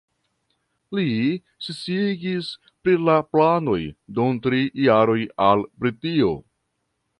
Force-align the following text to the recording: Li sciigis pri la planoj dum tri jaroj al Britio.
Li 0.99 1.03
sciigis 1.65 2.49
pri 2.87 2.97
la 3.11 3.19
planoj 3.35 3.79
dum 4.21 4.41
tri 4.49 4.65
jaroj 4.89 5.21
al 5.51 5.65
Britio. 5.85 6.35